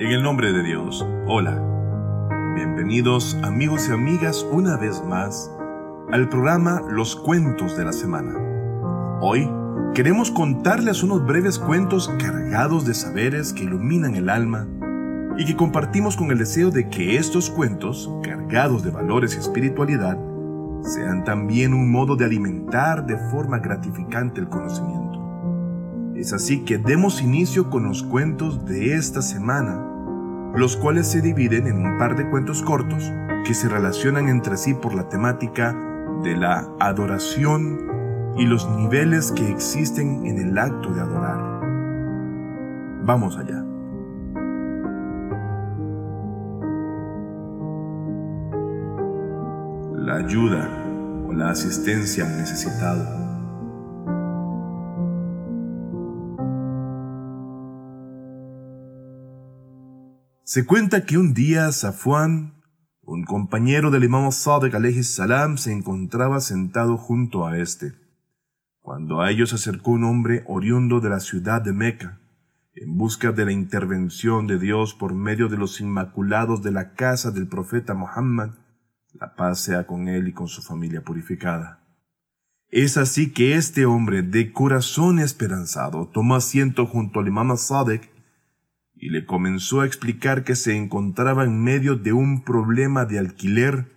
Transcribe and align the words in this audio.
En 0.00 0.12
el 0.12 0.22
nombre 0.22 0.52
de 0.52 0.62
Dios, 0.62 1.04
hola. 1.26 1.60
Bienvenidos 2.54 3.36
amigos 3.42 3.88
y 3.88 3.92
amigas 3.92 4.46
una 4.48 4.76
vez 4.76 5.02
más 5.04 5.50
al 6.12 6.28
programa 6.28 6.82
Los 6.88 7.16
Cuentos 7.16 7.76
de 7.76 7.84
la 7.84 7.90
Semana. 7.90 8.32
Hoy 9.20 9.50
queremos 9.96 10.30
contarles 10.30 11.02
unos 11.02 11.26
breves 11.26 11.58
cuentos 11.58 12.14
cargados 12.16 12.86
de 12.86 12.94
saberes 12.94 13.52
que 13.52 13.64
iluminan 13.64 14.14
el 14.14 14.28
alma 14.28 14.68
y 15.36 15.44
que 15.44 15.56
compartimos 15.56 16.16
con 16.16 16.30
el 16.30 16.38
deseo 16.38 16.70
de 16.70 16.88
que 16.88 17.16
estos 17.16 17.50
cuentos, 17.50 18.08
cargados 18.22 18.84
de 18.84 18.92
valores 18.92 19.34
y 19.34 19.40
espiritualidad, 19.40 20.16
sean 20.82 21.24
también 21.24 21.74
un 21.74 21.90
modo 21.90 22.14
de 22.14 22.24
alimentar 22.24 23.04
de 23.04 23.16
forma 23.32 23.58
gratificante 23.58 24.40
el 24.40 24.48
conocimiento. 24.48 25.27
Es 26.18 26.32
así 26.32 26.64
que 26.64 26.78
demos 26.78 27.22
inicio 27.22 27.70
con 27.70 27.84
los 27.84 28.02
cuentos 28.02 28.64
de 28.64 28.96
esta 28.96 29.22
semana, 29.22 29.80
los 30.52 30.76
cuales 30.76 31.06
se 31.06 31.20
dividen 31.20 31.68
en 31.68 31.86
un 31.86 31.96
par 31.96 32.16
de 32.16 32.28
cuentos 32.28 32.60
cortos 32.60 33.12
que 33.46 33.54
se 33.54 33.68
relacionan 33.68 34.28
entre 34.28 34.56
sí 34.56 34.74
por 34.74 34.96
la 34.96 35.08
temática 35.08 35.76
de 36.24 36.36
la 36.36 36.68
adoración 36.80 38.34
y 38.36 38.46
los 38.46 38.68
niveles 38.68 39.30
que 39.30 39.48
existen 39.48 40.26
en 40.26 40.38
el 40.38 40.58
acto 40.58 40.92
de 40.92 41.00
adorar. 41.02 41.60
Vamos 43.04 43.36
allá. 43.36 43.64
La 49.94 50.16
ayuda 50.16 50.68
o 51.28 51.32
la 51.32 51.50
asistencia 51.50 52.26
al 52.26 52.38
necesitado. 52.38 53.27
Se 60.48 60.64
cuenta 60.64 61.04
que 61.04 61.18
un 61.18 61.34
día 61.34 61.70
Safwan, 61.72 62.54
un 63.02 63.24
compañero 63.24 63.90
del 63.90 64.04
imam 64.04 64.32
Sadiq 64.32 64.74
alayhi 64.74 65.02
salam, 65.02 65.58
se 65.58 65.72
encontraba 65.72 66.40
sentado 66.40 66.96
junto 66.96 67.46
a 67.46 67.58
éste, 67.58 67.92
cuando 68.80 69.20
a 69.20 69.30
ellos 69.30 69.50
se 69.50 69.56
acercó 69.56 69.90
un 69.90 70.04
hombre 70.04 70.44
oriundo 70.46 71.00
de 71.00 71.10
la 71.10 71.20
ciudad 71.20 71.60
de 71.60 71.74
Meca, 71.74 72.20
en 72.72 72.96
busca 72.96 73.30
de 73.32 73.44
la 73.44 73.52
intervención 73.52 74.46
de 74.46 74.58
Dios 74.58 74.94
por 74.94 75.12
medio 75.12 75.50
de 75.50 75.58
los 75.58 75.82
inmaculados 75.82 76.62
de 76.62 76.70
la 76.70 76.94
casa 76.94 77.30
del 77.30 77.46
profeta 77.46 77.92
Muhammad, 77.92 78.52
la 79.12 79.34
paz 79.34 79.60
sea 79.60 79.86
con 79.86 80.08
él 80.08 80.28
y 80.28 80.32
con 80.32 80.48
su 80.48 80.62
familia 80.62 81.02
purificada. 81.02 81.84
Es 82.70 82.96
así 82.96 83.34
que 83.34 83.56
este 83.56 83.84
hombre 83.84 84.22
de 84.22 84.50
corazón 84.50 85.18
esperanzado 85.18 86.06
tomó 86.06 86.36
asiento 86.36 86.86
junto 86.86 87.20
al 87.20 87.28
imam 87.28 87.54
Sadiq 87.54 88.16
y 89.00 89.10
le 89.10 89.24
comenzó 89.24 89.80
a 89.80 89.86
explicar 89.86 90.44
que 90.44 90.56
se 90.56 90.76
encontraba 90.76 91.44
en 91.44 91.62
medio 91.62 91.96
de 91.96 92.12
un 92.12 92.42
problema 92.42 93.04
de 93.04 93.18
alquiler, 93.18 93.92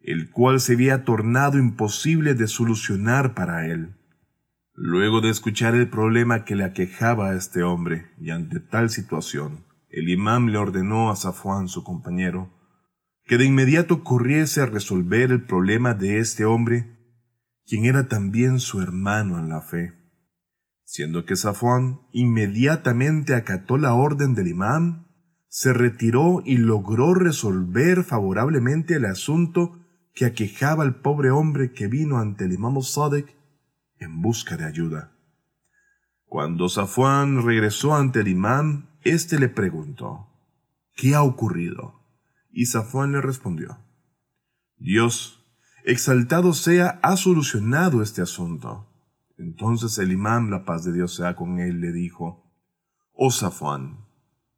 el 0.00 0.30
cual 0.30 0.60
se 0.60 0.74
había 0.74 1.04
tornado 1.04 1.58
imposible 1.58 2.34
de 2.34 2.46
solucionar 2.46 3.34
para 3.34 3.66
él. 3.66 3.96
Luego 4.74 5.20
de 5.20 5.30
escuchar 5.30 5.74
el 5.74 5.88
problema 5.88 6.44
que 6.44 6.56
le 6.56 6.64
aquejaba 6.64 7.30
a 7.30 7.34
este 7.34 7.62
hombre, 7.62 8.10
y 8.18 8.30
ante 8.30 8.60
tal 8.60 8.90
situación, 8.90 9.64
el 9.88 10.08
imam 10.08 10.48
le 10.48 10.58
ordenó 10.58 11.10
a 11.10 11.16
Safwan, 11.16 11.68
su 11.68 11.82
compañero, 11.82 12.50
que 13.24 13.38
de 13.38 13.44
inmediato 13.44 14.04
corriese 14.04 14.60
a 14.60 14.66
resolver 14.66 15.30
el 15.30 15.44
problema 15.44 15.94
de 15.94 16.18
este 16.18 16.44
hombre, 16.44 16.98
quien 17.66 17.84
era 17.86 18.08
también 18.08 18.58
su 18.60 18.82
hermano 18.82 19.38
en 19.38 19.48
la 19.48 19.60
fe 19.60 20.01
siendo 20.92 21.24
que 21.24 21.36
Safwan 21.36 22.02
inmediatamente 22.12 23.34
acató 23.34 23.78
la 23.78 23.94
orden 23.94 24.34
del 24.34 24.48
imán, 24.48 25.06
se 25.48 25.72
retiró 25.72 26.42
y 26.44 26.58
logró 26.58 27.14
resolver 27.14 28.04
favorablemente 28.04 28.96
el 28.96 29.06
asunto 29.06 29.80
que 30.14 30.26
aquejaba 30.26 30.82
al 30.82 31.00
pobre 31.00 31.30
hombre 31.30 31.72
que 31.72 31.86
vino 31.86 32.18
ante 32.18 32.44
el 32.44 32.52
imam 32.52 32.78
Sadek 32.82 33.34
en 34.00 34.20
busca 34.20 34.58
de 34.58 34.66
ayuda. 34.66 35.16
Cuando 36.26 36.68
Safwan 36.68 37.42
regresó 37.42 37.96
ante 37.96 38.20
el 38.20 38.28
imán, 38.28 38.90
éste 39.00 39.38
le 39.38 39.48
preguntó, 39.48 40.28
¿qué 40.94 41.14
ha 41.14 41.22
ocurrido? 41.22 42.02
Y 42.50 42.66
Safwan 42.66 43.12
le 43.12 43.22
respondió, 43.22 43.78
Dios, 44.76 45.42
exaltado 45.86 46.52
sea, 46.52 47.00
ha 47.02 47.16
solucionado 47.16 48.02
este 48.02 48.20
asunto. 48.20 48.91
Entonces 49.42 49.98
el 49.98 50.12
imán, 50.12 50.50
la 50.50 50.64
paz 50.64 50.84
de 50.84 50.92
Dios 50.92 51.16
sea 51.16 51.34
con 51.34 51.58
él, 51.58 51.80
le 51.80 51.90
dijo, 51.90 52.48
Oh 53.12 53.32
Safwan, 53.32 54.06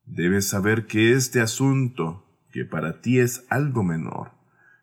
debes 0.05 0.47
saber 0.47 0.87
que 0.87 1.15
este 1.15 1.41
asunto, 1.41 2.27
que 2.53 2.67
para 2.67 3.01
ti 3.01 3.19
es 3.19 3.47
algo 3.49 3.83
menor, 3.83 4.33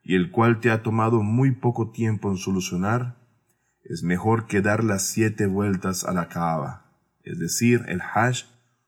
y 0.04 0.16
el 0.16 0.32
cual 0.32 0.60
te 0.60 0.72
ha 0.72 0.82
tomado 0.82 1.22
muy 1.22 1.52
poco 1.52 1.92
tiempo 1.92 2.32
en 2.32 2.38
solucionar, 2.38 3.22
es 3.84 4.02
mejor 4.02 4.48
que 4.48 4.62
dar 4.62 4.84
las 4.84 5.06
siete 5.06 5.46
vueltas 5.46 6.04
a 6.04 6.14
la 6.14 6.30
Kaaba, 6.30 6.96
es 7.24 7.38
decir, 7.38 7.86
el 7.88 8.02
Hajj 8.02 8.48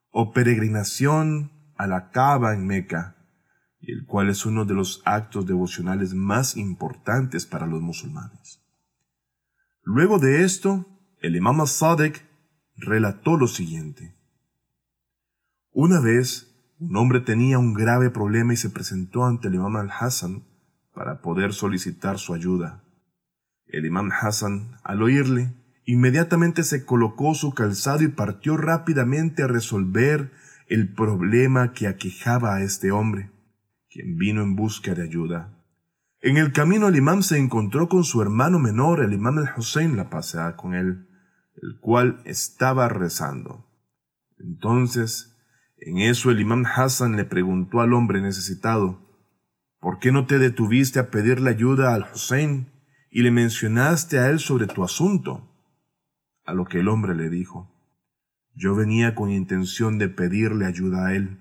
o 0.10 0.34
peregrinación 0.34 1.52
a 1.78 1.86
la 1.86 2.10
Kaaba 2.10 2.56
en 2.56 2.66
Meca, 2.66 3.18
y 3.80 3.92
el 3.92 4.08
cual 4.08 4.32
es 4.32 4.48
uno 4.48 4.66
de 4.66 4.74
los 4.74 5.04
actos 5.06 5.46
devocionales 5.46 6.16
más 6.16 6.58
importantes 6.58 7.46
para 7.46 7.68
los 7.68 7.84
musulmanes. 7.84 8.64
Luego 9.84 10.18
de 10.18 10.44
esto, 10.44 10.88
el 11.24 11.38
imam 11.38 11.66
Sadek 11.66 12.22
relató 12.76 13.38
lo 13.38 13.48
siguiente. 13.48 14.14
Una 15.72 16.02
vez, 16.02 16.54
un 16.80 16.98
hombre 16.98 17.22
tenía 17.22 17.60
un 17.60 17.74
grave 17.74 18.10
problema 18.10 18.52
y 18.52 18.58
se 18.58 18.70
presentó 18.70 19.26
ante 19.26 19.48
el 19.48 19.56
imam 19.56 19.78
al-Hassan 19.78 20.44
para 20.94 21.22
poder 21.22 21.54
solicitar 21.54 22.20
su 22.20 22.34
ayuda. 22.34 22.84
El 23.68 23.86
imam 23.86 24.12
Hassan, 24.12 24.76
al 24.84 25.02
oírle, 25.02 25.54
inmediatamente 25.86 26.62
se 26.64 26.86
colocó 26.86 27.34
su 27.36 27.54
calzado 27.54 28.04
y 28.04 28.10
partió 28.10 28.58
rápidamente 28.58 29.44
a 29.44 29.48
resolver 29.48 30.30
el 30.68 30.94
problema 30.94 31.72
que 31.72 31.88
aquejaba 31.88 32.56
a 32.56 32.64
este 32.64 32.92
hombre, 32.92 33.32
quien 33.90 34.18
vino 34.18 34.42
en 34.42 34.58
busca 34.58 34.94
de 34.94 35.04
ayuda. 35.04 35.58
En 36.20 36.36
el 36.36 36.52
camino 36.52 36.90
el 36.90 36.98
imam 36.98 37.24
se 37.24 37.38
encontró 37.38 37.88
con 37.88 38.04
su 38.04 38.22
hermano 38.22 38.60
menor, 38.60 39.02
el 39.02 39.14
imam 39.14 39.38
al-Hussein, 39.38 39.96
la 39.96 40.10
pasea 40.10 40.58
con 40.58 40.74
él 40.74 41.08
el 41.64 41.80
cual 41.80 42.22
estaba 42.26 42.90
rezando. 42.90 43.66
Entonces, 44.38 45.38
en 45.78 46.00
eso 46.00 46.30
el 46.30 46.42
imam 46.42 46.66
Hassan 46.66 47.16
le 47.16 47.24
preguntó 47.24 47.80
al 47.80 47.94
hombre 47.94 48.22
necesitado, 48.22 49.00
¿por 49.80 50.00
qué 50.00 50.12
no 50.12 50.26
te 50.26 50.40
detuviste 50.40 51.00
a 51.00 51.10
pedirle 51.10 51.50
ayuda 51.50 51.94
al 51.94 52.10
Hussein 52.14 52.70
y 53.10 53.22
le 53.22 53.32
mencionaste 53.32 54.20
a 54.20 54.30
él 54.30 54.40
sobre 54.40 54.68
tu 54.68 54.84
asunto? 54.84 55.50
A 56.46 56.54
lo 56.54 56.66
que 56.66 56.80
el 56.80 56.90
hombre 56.90 57.16
le 57.16 57.30
dijo, 57.30 57.72
yo 58.54 58.76
venía 58.76 59.16
con 59.16 59.32
intención 59.32 59.98
de 59.98 60.10
pedirle 60.10 60.66
ayuda 60.66 61.08
a 61.08 61.16
él, 61.16 61.40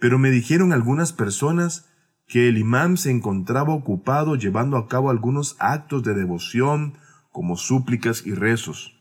pero 0.00 0.18
me 0.18 0.30
dijeron 0.30 0.72
algunas 0.72 1.12
personas 1.12 1.88
que 2.26 2.48
el 2.48 2.58
imam 2.58 2.96
se 2.96 3.12
encontraba 3.12 3.72
ocupado 3.72 4.34
llevando 4.34 4.76
a 4.76 4.88
cabo 4.88 5.10
algunos 5.10 5.54
actos 5.60 6.02
de 6.02 6.14
devoción 6.14 6.94
como 7.30 7.56
súplicas 7.56 8.26
y 8.26 8.34
rezos 8.34 8.99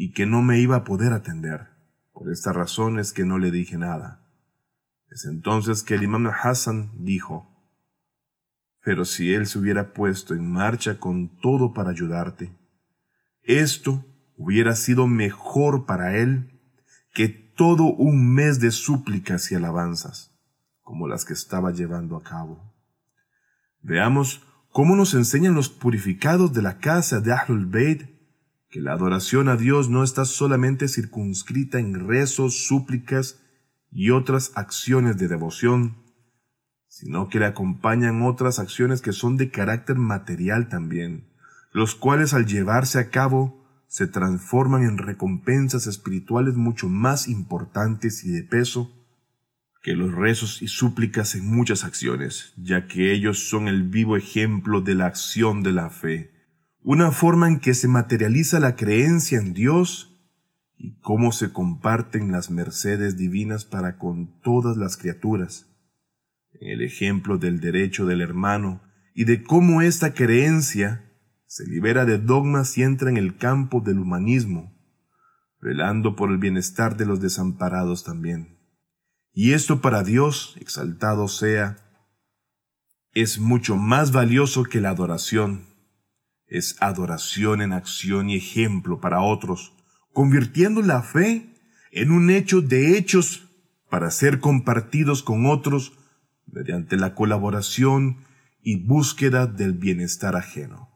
y 0.00 0.12
que 0.12 0.26
no 0.26 0.42
me 0.42 0.60
iba 0.60 0.76
a 0.76 0.84
poder 0.84 1.12
atender. 1.12 1.70
Por 2.12 2.30
esta 2.30 2.52
razón 2.52 3.00
es 3.00 3.12
que 3.12 3.24
no 3.24 3.36
le 3.36 3.50
dije 3.50 3.76
nada. 3.78 4.24
Es 5.10 5.24
entonces 5.24 5.82
que 5.82 5.94
el 5.94 6.04
imam 6.04 6.28
Hassan 6.28 6.92
dijo, 7.04 7.50
pero 8.84 9.04
si 9.04 9.34
él 9.34 9.48
se 9.48 9.58
hubiera 9.58 9.92
puesto 9.92 10.34
en 10.34 10.52
marcha 10.52 11.00
con 11.00 11.40
todo 11.40 11.74
para 11.74 11.90
ayudarte, 11.90 12.56
esto 13.42 14.04
hubiera 14.36 14.76
sido 14.76 15.08
mejor 15.08 15.84
para 15.84 16.16
él 16.16 16.60
que 17.12 17.28
todo 17.28 17.82
un 17.82 18.32
mes 18.32 18.60
de 18.60 18.70
súplicas 18.70 19.50
y 19.50 19.56
alabanzas, 19.56 20.30
como 20.82 21.08
las 21.08 21.24
que 21.24 21.32
estaba 21.32 21.72
llevando 21.72 22.16
a 22.16 22.22
cabo. 22.22 22.72
Veamos 23.82 24.46
cómo 24.70 24.94
nos 24.94 25.14
enseñan 25.14 25.54
los 25.54 25.68
purificados 25.68 26.52
de 26.52 26.62
la 26.62 26.78
casa 26.78 27.20
de 27.20 27.32
Ahlul 27.32 27.66
Bayt 27.66 28.17
que 28.68 28.80
la 28.80 28.92
adoración 28.92 29.48
a 29.48 29.56
Dios 29.56 29.88
no 29.88 30.04
está 30.04 30.24
solamente 30.24 30.88
circunscrita 30.88 31.78
en 31.78 32.06
rezos, 32.06 32.66
súplicas 32.66 33.40
y 33.90 34.10
otras 34.10 34.52
acciones 34.56 35.16
de 35.16 35.28
devoción, 35.28 35.96
sino 36.86 37.28
que 37.28 37.38
le 37.38 37.46
acompañan 37.46 38.22
otras 38.22 38.58
acciones 38.58 39.00
que 39.00 39.12
son 39.12 39.36
de 39.36 39.50
carácter 39.50 39.96
material 39.96 40.68
también, 40.68 41.28
los 41.72 41.94
cuales 41.94 42.34
al 42.34 42.46
llevarse 42.46 42.98
a 42.98 43.08
cabo 43.08 43.66
se 43.86 44.06
transforman 44.06 44.82
en 44.82 44.98
recompensas 44.98 45.86
espirituales 45.86 46.54
mucho 46.54 46.90
más 46.90 47.26
importantes 47.26 48.22
y 48.24 48.30
de 48.30 48.42
peso 48.42 48.92
que 49.80 49.94
los 49.94 50.12
rezos 50.12 50.60
y 50.60 50.68
súplicas 50.68 51.34
en 51.34 51.46
muchas 51.46 51.84
acciones, 51.84 52.52
ya 52.58 52.86
que 52.86 53.14
ellos 53.14 53.48
son 53.48 53.68
el 53.68 53.84
vivo 53.84 54.18
ejemplo 54.18 54.82
de 54.82 54.94
la 54.94 55.06
acción 55.06 55.62
de 55.62 55.72
la 55.72 55.88
fe 55.88 56.37
una 56.90 57.12
forma 57.12 57.48
en 57.48 57.60
que 57.60 57.74
se 57.74 57.86
materializa 57.86 58.60
la 58.60 58.74
creencia 58.74 59.38
en 59.38 59.52
Dios 59.52 60.18
y 60.74 60.98
cómo 61.00 61.32
se 61.32 61.52
comparten 61.52 62.32
las 62.32 62.50
mercedes 62.50 63.18
divinas 63.18 63.66
para 63.66 63.98
con 63.98 64.40
todas 64.40 64.78
las 64.78 64.96
criaturas, 64.96 65.66
el 66.62 66.80
ejemplo 66.80 67.36
del 67.36 67.60
derecho 67.60 68.06
del 68.06 68.22
hermano 68.22 68.80
y 69.14 69.24
de 69.24 69.42
cómo 69.42 69.82
esta 69.82 70.14
creencia 70.14 71.04
se 71.44 71.66
libera 71.66 72.06
de 72.06 72.16
dogmas 72.16 72.78
y 72.78 72.84
entra 72.84 73.10
en 73.10 73.18
el 73.18 73.36
campo 73.36 73.82
del 73.82 73.98
humanismo, 73.98 74.74
velando 75.60 76.16
por 76.16 76.30
el 76.30 76.38
bienestar 76.38 76.96
de 76.96 77.04
los 77.04 77.20
desamparados 77.20 78.02
también. 78.02 78.60
Y 79.34 79.52
esto 79.52 79.82
para 79.82 80.04
Dios, 80.04 80.56
exaltado 80.58 81.28
sea, 81.28 81.76
es 83.12 83.38
mucho 83.38 83.76
más 83.76 84.10
valioso 84.10 84.62
que 84.62 84.80
la 84.80 84.88
adoración. 84.88 85.68
Es 86.48 86.76
adoración 86.80 87.60
en 87.60 87.72
acción 87.72 88.30
y 88.30 88.36
ejemplo 88.36 89.00
para 89.00 89.20
otros, 89.20 89.74
convirtiendo 90.12 90.82
la 90.82 91.02
fe 91.02 91.54
en 91.92 92.10
un 92.10 92.30
hecho 92.30 92.60
de 92.60 92.96
hechos 92.96 93.48
para 93.90 94.10
ser 94.10 94.40
compartidos 94.40 95.22
con 95.22 95.46
otros 95.46 95.92
mediante 96.46 96.96
la 96.96 97.14
colaboración 97.14 98.24
y 98.62 98.76
búsqueda 98.76 99.46
del 99.46 99.74
bienestar 99.74 100.36
ajeno. 100.36 100.88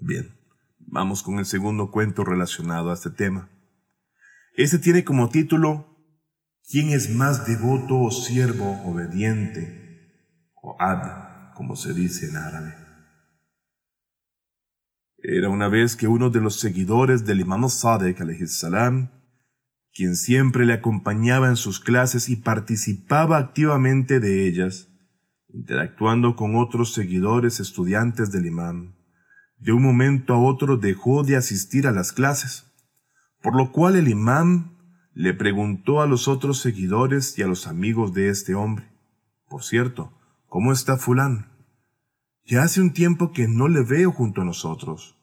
Bien, 0.00 0.34
vamos 0.92 1.22
con 1.22 1.38
el 1.38 1.46
segundo 1.46 1.90
cuento 1.90 2.22
relacionado 2.22 2.90
a 2.90 2.94
este 2.94 3.10
tema. 3.10 3.48
Este 4.54 4.78
tiene 4.78 5.04
como 5.04 5.30
título 5.30 5.88
¿Quién 6.70 6.90
es 6.90 7.10
más 7.10 7.46
devoto 7.46 7.98
o 7.98 8.10
siervo 8.10 8.80
obediente? 8.84 10.52
O 10.62 10.76
ad, 10.78 11.54
como 11.54 11.74
se 11.76 11.94
dice 11.94 12.28
en 12.28 12.36
árabe. 12.36 12.74
Era 15.18 15.48
una 15.48 15.68
vez 15.68 15.96
que 15.96 16.08
uno 16.08 16.28
de 16.30 16.40
los 16.40 16.60
seguidores 16.60 17.24
del 17.24 17.40
imam 17.40 17.68
Sadek 17.68 18.22
salam, 18.46 19.10
quien 19.94 20.14
siempre 20.14 20.66
le 20.66 20.74
acompañaba 20.74 21.48
en 21.48 21.56
sus 21.56 21.80
clases 21.80 22.28
y 22.28 22.36
participaba 22.36 23.38
activamente 23.38 24.20
de 24.20 24.46
ellas, 24.46 24.88
interactuando 25.48 26.36
con 26.36 26.56
otros 26.56 26.92
seguidores 26.92 27.60
estudiantes 27.60 28.30
del 28.30 28.46
imam, 28.46 28.94
de 29.62 29.72
un 29.72 29.82
momento 29.82 30.34
a 30.34 30.38
otro 30.38 30.76
dejó 30.76 31.22
de 31.22 31.36
asistir 31.36 31.86
a 31.86 31.92
las 31.92 32.12
clases 32.12 32.72
por 33.42 33.56
lo 33.56 33.72
cual 33.72 33.96
el 33.96 34.08
imán 34.08 34.78
le 35.14 35.34
preguntó 35.34 36.00
a 36.00 36.06
los 36.06 36.28
otros 36.28 36.60
seguidores 36.60 37.36
y 37.38 37.42
a 37.42 37.48
los 37.48 37.66
amigos 37.66 38.14
de 38.14 38.28
este 38.28 38.54
hombre, 38.54 38.88
por 39.48 39.64
cierto, 39.64 40.16
¿cómo 40.46 40.72
está 40.72 40.96
fulán? 40.96 41.50
Ya 42.46 42.62
hace 42.62 42.80
un 42.80 42.92
tiempo 42.92 43.32
que 43.32 43.48
no 43.48 43.68
le 43.68 43.82
veo 43.82 44.12
junto 44.12 44.40
a 44.40 44.44
nosotros. 44.44 45.18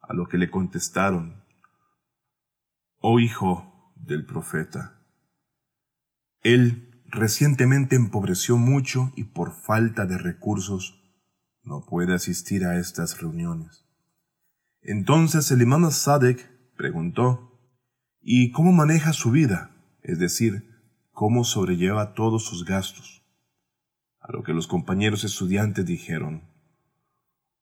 A 0.00 0.12
lo 0.12 0.28
que 0.28 0.36
le 0.36 0.50
contestaron, 0.50 1.42
Oh 3.00 3.20
hijo 3.20 3.92
del 3.96 4.26
profeta. 4.26 5.00
Él 6.42 7.02
recientemente 7.06 7.96
empobreció 7.96 8.58
mucho 8.58 9.12
y 9.16 9.24
por 9.24 9.52
falta 9.52 10.04
de 10.04 10.18
recursos 10.18 11.02
no 11.62 11.86
puede 11.86 12.14
asistir 12.14 12.66
a 12.66 12.78
estas 12.78 13.18
reuniones. 13.20 13.83
Entonces 14.84 15.50
el 15.50 15.62
imán 15.62 15.90
Sadek 15.90 16.46
preguntó, 16.76 17.50
y 18.20 18.52
cómo 18.52 18.70
maneja 18.70 19.14
su 19.14 19.30
vida, 19.30 19.70
es 20.02 20.18
decir, 20.18 20.68
cómo 21.10 21.44
sobrelleva 21.44 22.12
todos 22.12 22.44
sus 22.44 22.66
gastos. 22.66 23.22
A 24.20 24.30
lo 24.32 24.42
que 24.42 24.52
los 24.52 24.66
compañeros 24.66 25.24
estudiantes 25.24 25.86
dijeron, 25.86 26.42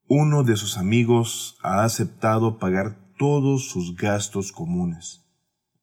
uno 0.07 0.43
de 0.43 0.57
sus 0.57 0.77
amigos 0.77 1.57
ha 1.63 1.83
aceptado 1.83 2.59
pagar 2.59 3.15
todos 3.17 3.69
sus 3.69 3.95
gastos 3.95 4.51
comunes. 4.51 5.25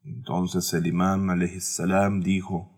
Entonces 0.04 0.72
el 0.74 0.86
imán 0.86 1.28
salam 1.60 2.20
dijo, 2.20 2.70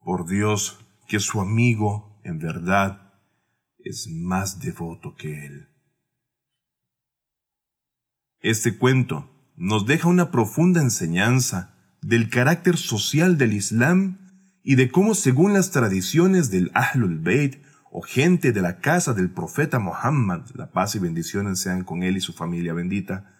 por 0.00 0.28
Dios 0.28 0.84
que 1.06 1.20
su 1.20 1.40
amigo, 1.40 2.20
en 2.24 2.38
verdad, 2.40 3.12
es 3.78 4.08
más 4.08 4.58
devoto 4.60 5.14
que 5.14 5.46
él. 5.46 5.68
Este 8.40 8.78
cuento 8.78 9.28
nos 9.56 9.84
deja 9.84 10.06
una 10.06 10.30
profunda 10.30 10.80
enseñanza 10.80 11.74
del 12.00 12.30
carácter 12.30 12.76
social 12.76 13.36
del 13.36 13.52
Islam 13.52 14.18
y 14.62 14.76
de 14.76 14.92
cómo 14.92 15.16
según 15.16 15.54
las 15.54 15.72
tradiciones 15.72 16.48
del 16.50 16.70
Ahlul 16.72 17.18
Bayt 17.18 17.56
o 17.90 18.00
gente 18.00 18.52
de 18.52 18.62
la 18.62 18.78
casa 18.78 19.12
del 19.12 19.30
profeta 19.30 19.80
Muhammad, 19.80 20.42
la 20.54 20.70
paz 20.70 20.94
y 20.94 21.00
bendiciones 21.00 21.58
sean 21.58 21.82
con 21.82 22.04
él 22.04 22.16
y 22.16 22.20
su 22.20 22.32
familia 22.32 22.74
bendita, 22.74 23.34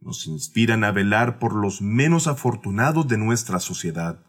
nos 0.00 0.26
inspiran 0.28 0.84
a 0.84 0.92
velar 0.92 1.40
por 1.40 1.54
los 1.54 1.82
menos 1.82 2.28
afortunados 2.28 3.08
de 3.08 3.18
nuestra 3.18 3.58
sociedad, 3.58 4.24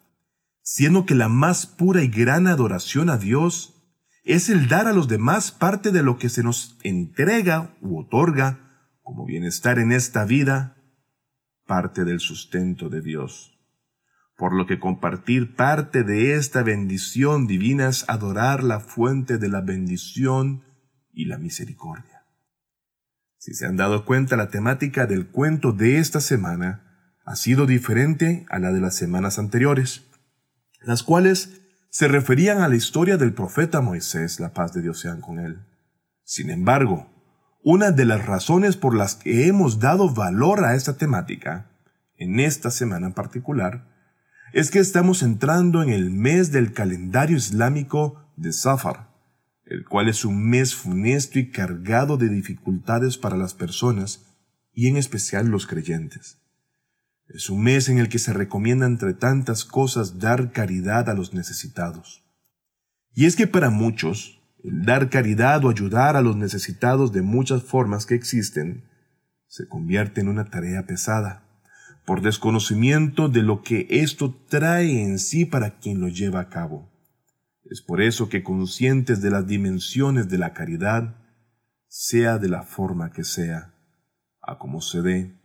siendo 0.64 1.06
que 1.06 1.14
la 1.14 1.30
más 1.30 1.68
pura 1.68 2.02
y 2.02 2.08
gran 2.08 2.48
adoración 2.48 3.12
a 3.12 3.18
Dios 3.18 3.76
es 4.24 4.50
el 4.50 4.68
dar 4.68 4.88
a 4.88 4.94
los 4.94 5.08
demás 5.08 5.52
parte 5.52 5.92
de 5.92 6.02
lo 6.02 6.18
que 6.18 6.30
se 6.30 6.42
nos 6.42 6.80
entrega 6.82 7.76
u 7.80 8.00
otorga 8.00 8.64
como 9.04 9.26
bienestar 9.26 9.78
en 9.78 9.92
esta 9.92 10.26
vida 10.26 10.78
parte 11.66 12.06
del 12.06 12.20
sustento 12.20 12.90
de 12.90 13.02
Dios. 13.02 13.52
Por 14.36 14.56
lo 14.56 14.66
que 14.66 14.80
compartir 14.80 15.56
parte 15.56 16.04
de 16.04 16.36
esta 16.36 16.64
bendición 16.64 17.46
divina 17.46 17.90
es 17.90 18.10
adorar 18.10 18.64
la 18.64 18.80
fuente 18.80 19.38
de 19.38 19.50
la 19.50 19.62
bendición 19.62 20.64
y 21.12 21.26
la 21.26 21.38
misericordia. 21.38 22.26
Si 23.38 23.54
se 23.54 23.66
han 23.66 23.78
dado 23.78 24.06
cuenta, 24.06 24.38
la 24.38 24.50
temática 24.50 25.06
del 25.06 25.28
cuento 25.28 25.74
de 25.74 26.00
esta 26.00 26.22
semana 26.22 27.20
ha 27.26 27.36
sido 27.36 27.66
diferente 27.66 28.46
a 28.50 28.58
la 28.58 28.72
de 28.72 28.82
las 28.82 28.96
semanas 28.96 29.38
anteriores, 29.38 30.10
las 30.82 31.04
cuales 31.04 31.62
se 31.90 32.08
referían 32.08 32.62
a 32.62 32.68
la 32.68 32.76
historia 32.76 33.18
del 33.18 33.34
profeta 33.34 33.82
Moisés, 33.82 34.40
la 34.40 34.54
paz 34.54 34.74
de 34.74 34.82
Dios 34.82 35.00
sean 35.00 35.22
con 35.22 35.40
él. 35.40 35.60
Sin 36.24 36.50
embargo, 36.50 37.13
una 37.64 37.92
de 37.92 38.06
las 38.06 38.26
razones 38.26 38.76
por 38.76 38.94
las 38.94 39.16
que 39.16 39.48
hemos 39.48 39.80
dado 39.80 40.14
valor 40.14 40.66
a 40.66 40.76
esta 40.76 40.98
temática, 40.98 41.70
en 42.18 42.40
esta 42.40 42.70
semana 42.70 43.08
en 43.08 43.14
particular, 43.14 43.88
es 44.52 44.70
que 44.70 44.80
estamos 44.80 45.24
entrando 45.24 45.82
en 45.82 45.90
el 45.90 46.12
mes 46.12 46.52
del 46.52 46.74
calendario 46.74 47.38
islámico 47.38 48.22
de 48.36 48.52
Safar, 48.52 49.10
el 49.66 49.86
cual 49.86 50.10
es 50.10 50.26
un 50.26 50.48
mes 50.48 50.76
funesto 50.76 51.40
y 51.40 51.50
cargado 51.50 52.18
de 52.18 52.30
dificultades 52.30 53.18
para 53.18 53.38
las 53.38 53.54
personas 53.54 54.26
y 54.74 54.88
en 54.88 54.98
especial 54.98 55.48
los 55.48 55.66
creyentes. 55.66 56.40
Es 57.30 57.50
un 57.50 57.64
mes 57.64 57.88
en 57.88 57.98
el 57.98 58.10
que 58.10 58.20
se 58.20 58.34
recomienda 58.34 58.86
entre 58.86 59.14
tantas 59.14 59.64
cosas 59.64 60.20
dar 60.20 60.52
caridad 60.52 61.10
a 61.10 61.14
los 61.14 61.34
necesitados. 61.34 62.24
Y 63.16 63.26
es 63.26 63.36
que 63.36 63.48
para 63.48 63.70
muchos, 63.70 64.43
dar 64.64 65.10
caridad 65.10 65.64
o 65.66 65.70
ayudar 65.70 66.16
a 66.16 66.22
los 66.22 66.38
necesitados 66.38 67.12
de 67.12 67.22
muchas 67.22 67.64
formas 67.64 68.06
que 68.06 68.16
existen, 68.16 68.86
se 69.48 69.68
convierte 69.68 70.22
en 70.22 70.30
una 70.30 70.46
tarea 70.46 70.86
pesada, 70.86 71.44
por 72.06 72.22
desconocimiento 72.22 73.30
de 73.30 73.44
lo 73.44 73.62
que 73.62 73.88
esto 73.90 74.36
trae 74.50 75.04
en 75.04 75.20
sí 75.20 75.46
para 75.46 75.80
quien 75.80 76.00
lo 76.00 76.08
lleva 76.08 76.40
a 76.40 76.50
cabo. 76.50 76.92
Es 77.66 77.82
por 77.82 78.02
eso 78.02 78.30
que 78.30 78.44
conscientes 78.44 79.22
de 79.22 79.32
las 79.32 79.48
dimensiones 79.48 80.30
de 80.30 80.38
la 80.38 80.54
caridad, 80.54 81.18
sea 81.88 82.40
de 82.40 82.50
la 82.50 82.64
forma 82.64 83.12
que 83.12 83.24
sea, 83.24 83.74
a 84.42 84.58
como 84.58 84.82
se 84.82 85.02
dé, 85.02 85.40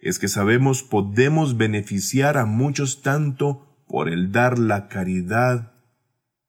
es 0.00 0.18
que 0.18 0.28
sabemos 0.28 0.82
podemos 0.82 1.56
beneficiar 1.56 2.38
a 2.38 2.46
muchos 2.46 3.02
tanto 3.02 3.84
por 3.86 4.08
el 4.08 4.32
dar 4.32 4.58
la 4.58 4.88
caridad 4.88 5.72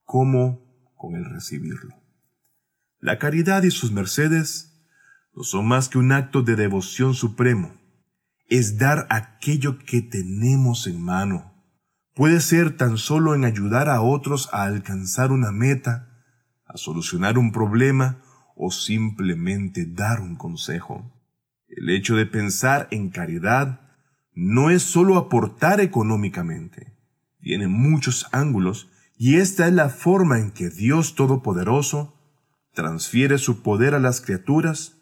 como 0.04 0.92
con 0.96 1.16
el 1.16 1.24
recibirlo. 1.24 2.01
La 3.02 3.18
caridad 3.18 3.64
y 3.64 3.72
sus 3.72 3.90
mercedes 3.90 4.80
no 5.34 5.42
son 5.42 5.66
más 5.66 5.88
que 5.88 5.98
un 5.98 6.12
acto 6.12 6.42
de 6.42 6.54
devoción 6.54 7.14
supremo. 7.14 7.74
Es 8.48 8.78
dar 8.78 9.08
aquello 9.10 9.80
que 9.80 10.02
tenemos 10.02 10.86
en 10.86 11.02
mano. 11.02 11.52
Puede 12.14 12.40
ser 12.40 12.76
tan 12.76 12.98
solo 12.98 13.34
en 13.34 13.44
ayudar 13.44 13.88
a 13.88 14.02
otros 14.02 14.48
a 14.52 14.62
alcanzar 14.62 15.32
una 15.32 15.50
meta, 15.50 16.22
a 16.64 16.76
solucionar 16.76 17.38
un 17.38 17.50
problema 17.50 18.22
o 18.54 18.70
simplemente 18.70 19.84
dar 19.84 20.20
un 20.20 20.36
consejo. 20.36 21.12
El 21.66 21.90
hecho 21.90 22.14
de 22.14 22.26
pensar 22.26 22.86
en 22.92 23.10
caridad 23.10 23.80
no 24.32 24.70
es 24.70 24.84
solo 24.84 25.16
aportar 25.16 25.80
económicamente. 25.80 26.96
Tiene 27.40 27.66
muchos 27.66 28.28
ángulos 28.30 28.92
y 29.18 29.38
esta 29.38 29.66
es 29.66 29.72
la 29.72 29.88
forma 29.88 30.38
en 30.38 30.52
que 30.52 30.70
Dios 30.70 31.16
Todopoderoso 31.16 32.21
transfiere 32.72 33.38
su 33.38 33.62
poder 33.62 33.94
a 33.94 34.00
las 34.00 34.20
criaturas 34.20 34.98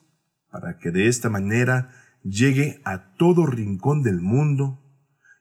para 0.50 0.78
que 0.78 0.90
de 0.90 1.06
esta 1.06 1.30
manera 1.30 1.92
llegue 2.22 2.80
a 2.84 3.14
todo 3.14 3.46
rincón 3.46 4.02
del 4.02 4.20
mundo 4.20 4.82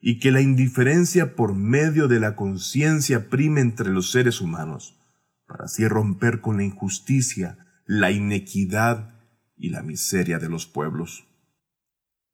y 0.02 0.20
que 0.20 0.32
la 0.32 0.42
indiferencia 0.42 1.36
por 1.36 1.56
medio 1.56 2.08
de 2.08 2.20
la 2.20 2.36
conciencia 2.36 3.30
prime 3.30 3.62
entre 3.62 3.90
los 3.90 4.12
seres 4.12 4.40
humanos, 4.40 4.98
para 5.46 5.66
así 5.66 5.88
romper 5.88 6.40
con 6.40 6.58
la 6.58 6.64
injusticia, 6.64 7.58
la 7.86 8.12
inequidad 8.12 9.16
y 9.58 9.70
la 9.70 9.82
miseria 9.82 10.40
de 10.40 10.48
los 10.48 10.68
pueblos. 10.68 11.28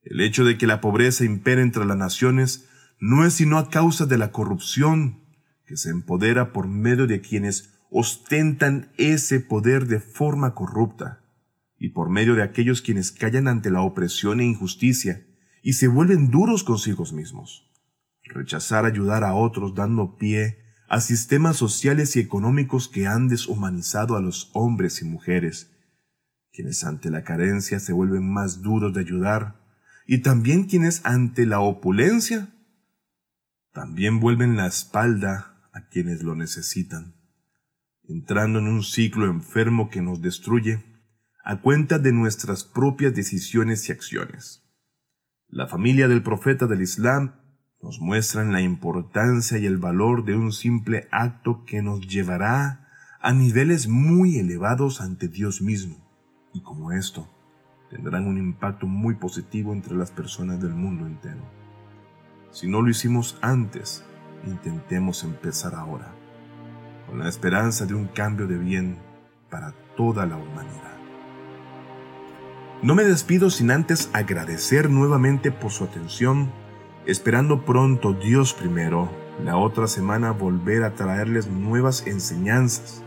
El 0.04 0.22
hecho 0.22 0.46
de 0.46 0.58
que 0.58 0.68
la 0.68 0.82
pobreza 0.82 1.26
impere 1.26 1.64
entre 1.64 1.86
las 1.86 1.98
naciones 1.98 2.70
no 3.00 3.26
es 3.26 3.34
sino 3.34 3.58
a 3.58 3.70
causa 3.70 4.06
de 4.06 4.18
la 4.18 4.32
corrupción 4.32 5.24
que 5.66 5.78
se 5.78 5.90
empodera 5.90 6.54
por 6.54 6.68
medio 6.68 7.08
de 7.08 7.22
quienes 7.22 7.75
ostentan 7.90 8.92
ese 8.98 9.40
poder 9.40 9.88
de 9.88 10.00
forma 10.00 10.54
corrupta, 10.54 11.22
y 11.78 11.90
por 11.90 12.10
medio 12.10 12.36
de 12.36 12.44
aquellos 12.44 12.82
quienes 12.82 13.12
callan 13.12 13.48
ante 13.48 13.70
la 13.70 13.82
opresión 13.82 14.40
e 14.40 14.46
injusticia 14.46 15.26
y 15.62 15.74
se 15.74 15.88
vuelven 15.88 16.30
duros 16.30 16.64
consigo 16.64 17.04
mismos. 17.12 17.72
Rechazar 18.24 18.86
ayudar 18.86 19.24
a 19.24 19.34
otros 19.34 19.76
dando 19.76 20.18
pie 20.18 20.60
a 20.88 21.02
sistemas 21.02 21.58
sociales 21.58 22.16
y 22.16 22.20
económicos 22.20 22.88
que 22.88 23.08
han 23.08 23.28
deshumanizado 23.28 24.16
a 24.16 24.22
los 24.22 24.52
hombres 24.54 25.02
y 25.02 25.06
mujeres, 25.06 25.72
quienes 26.52 26.84
ante 26.84 27.10
la 27.10 27.24
carencia 27.24 27.80
se 27.80 27.94
vuelven 27.94 28.32
más 28.32 28.62
duros 28.62 28.94
de 28.94 29.02
ayudar, 29.02 29.60
y 30.08 30.20
también 30.20 30.66
quienes 30.66 31.04
ante 31.04 31.46
la 31.46 31.60
opulencia 31.60 32.50
también 33.74 34.20
vuelven 34.20 34.56
la 34.56 34.68
espalda 34.68 35.70
a 35.74 35.88
quienes 35.90 36.24
lo 36.24 36.36
necesitan, 36.36 37.16
entrando 38.08 38.60
en 38.60 38.68
un 38.68 38.84
ciclo 38.84 39.26
enfermo 39.26 39.90
que 39.90 40.02
nos 40.02 40.22
destruye 40.22 40.84
a 41.44 41.62
cuenta 41.62 42.00
de 42.00 42.12
nuestras 42.12 42.64
propias 42.64 43.14
decisiones 43.14 43.88
y 43.88 43.92
acciones. 43.92 44.64
La 45.48 45.68
familia 45.68 46.08
del 46.08 46.24
profeta 46.24 46.66
del 46.66 46.82
Islam 46.82 47.36
nos 47.82 48.00
muestra 48.00 48.44
la 48.44 48.62
importancia 48.62 49.60
y 49.60 49.66
el 49.66 49.78
valor 49.78 50.26
de 50.26 50.36
un 50.36 50.52
simple 50.52 51.08
acto 51.12 51.64
que 51.66 51.84
nos 51.84 52.08
llevará 52.08 52.90
a 53.22 53.32
niveles 53.34 53.88
muy 53.88 54.38
elevados 54.38 55.02
ante 55.02 55.28
Dios 55.28 55.62
mismo, 55.62 55.98
y 56.54 56.62
como 56.62 56.92
esto, 56.92 57.30
tendrán 57.90 58.28
un 58.28 58.38
impacto 58.38 58.88
muy 58.88 59.16
positivo 59.16 59.74
entre 59.74 59.96
las 59.96 60.12
personas 60.12 60.60
del 60.60 60.74
mundo 60.74 61.06
entero. 61.06 61.44
Si 62.52 62.68
no 62.68 62.82
lo 62.82 62.90
hicimos 62.90 63.38
antes, 63.42 64.04
intentemos 64.46 65.24
empezar 65.24 65.76
ahora, 65.76 66.14
la 67.18 67.30
esperanza 67.30 67.86
de 67.86 67.94
un 67.94 68.08
cambio 68.08 68.48
de 68.48 68.58
bien 68.58 68.98
para 69.50 69.74
toda 69.96 70.26
la 70.26 70.38
humanidad. 70.38 70.96
No 72.82 72.94
me 72.94 73.04
despido 73.04 73.50
sin 73.50 73.72
antes 73.72 74.10
agradecer 74.14 74.90
nuevamente 74.90 75.52
por 75.52 75.72
su 75.72 75.86
atención, 75.86 76.52
esperando 77.06 77.64
pronto 77.64 78.14
Dios 78.14 78.54
primero, 78.54 79.10
la 79.44 79.58
otra 79.58 79.88
semana 79.88 80.32
volver 80.32 80.84
a 80.84 80.94
traerles 80.94 81.48
nuevas 81.48 82.06
enseñanzas. 82.06 83.04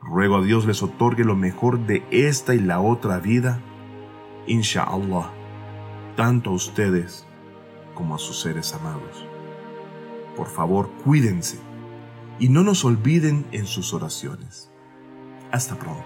Ruego 0.00 0.36
a 0.36 0.42
Dios 0.42 0.66
les 0.66 0.82
otorgue 0.82 1.24
lo 1.24 1.36
mejor 1.36 1.80
de 1.86 2.04
esta 2.10 2.54
y 2.54 2.60
la 2.60 2.80
otra 2.80 3.18
vida, 3.18 3.60
inshallah, 4.46 5.30
tanto 6.16 6.50
a 6.50 6.54
ustedes 6.54 7.26
como 7.94 8.14
a 8.14 8.18
sus 8.18 8.40
seres 8.40 8.72
amados. 8.74 9.26
Por 10.36 10.48
favor, 10.48 10.90
cuídense 11.02 11.65
y 12.38 12.48
no 12.48 12.62
nos 12.62 12.84
olviden 12.84 13.46
en 13.52 13.66
sus 13.66 13.94
oraciones. 13.94 14.70
Hasta 15.52 15.78
pronto. 15.78 16.04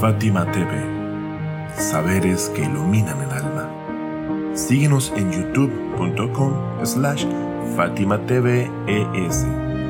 Fátima 0.00 0.50
TV. 0.52 0.98
Saberes 1.76 2.50
que 2.54 2.62
iluminan 2.62 3.20
el 3.22 3.30
alma. 3.30 3.68
Síguenos 4.54 5.12
en 5.16 5.32
youtube.com 5.32 6.52
slash 6.84 7.24
Fátima 7.76 8.24
TV 8.26 8.70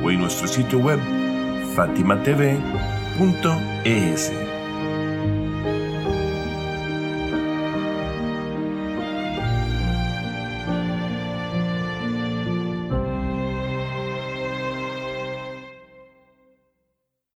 o 0.03 0.11
en 0.11 0.19
nuestro 0.19 0.47
sitio 0.47 0.79
web 0.79 0.99
fatimatv.es. 1.75 2.89